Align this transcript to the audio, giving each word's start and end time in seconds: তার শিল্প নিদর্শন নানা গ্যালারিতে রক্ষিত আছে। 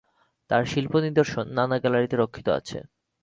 তার 0.49 0.63
শিল্প 0.65 0.93
নিদর্শন 1.05 1.45
নানা 1.49 1.77
গ্যালারিতে 1.79 2.15
রক্ষিত 2.17 2.47
আছে। 2.59 2.77